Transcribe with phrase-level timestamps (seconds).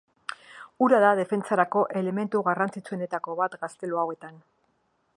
[0.85, 4.43] Ura da defentsarako elementu garrantzitsuenetako bat gaztelu hauetan.